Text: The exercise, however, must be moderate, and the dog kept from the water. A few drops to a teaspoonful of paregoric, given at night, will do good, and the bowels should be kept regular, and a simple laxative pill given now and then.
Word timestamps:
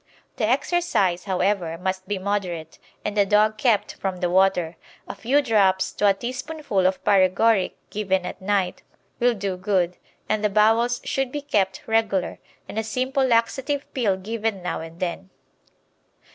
The 0.37 0.47
exercise, 0.49 1.25
however, 1.25 1.77
must 1.77 2.07
be 2.07 2.17
moderate, 2.17 2.79
and 3.05 3.15
the 3.15 3.23
dog 3.23 3.59
kept 3.59 3.93
from 3.93 4.17
the 4.17 4.31
water. 4.31 4.75
A 5.07 5.13
few 5.13 5.43
drops 5.43 5.91
to 5.91 6.07
a 6.07 6.13
teaspoonful 6.15 6.87
of 6.87 7.03
paregoric, 7.05 7.73
given 7.91 8.25
at 8.25 8.41
night, 8.41 8.81
will 9.19 9.35
do 9.35 9.57
good, 9.57 9.97
and 10.27 10.43
the 10.43 10.49
bowels 10.49 11.01
should 11.03 11.31
be 11.31 11.41
kept 11.43 11.83
regular, 11.85 12.39
and 12.67 12.79
a 12.79 12.83
simple 12.83 13.23
laxative 13.23 13.85
pill 13.93 14.17
given 14.17 14.63
now 14.63 14.81
and 14.81 14.99
then. 14.99 15.29